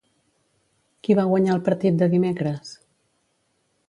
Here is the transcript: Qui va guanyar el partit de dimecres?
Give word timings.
Qui 1.07 1.17
va 1.19 1.25
guanyar 1.31 1.53
el 1.55 1.61
partit 1.67 1.99
de 1.99 2.07
dimecres? 2.15 2.73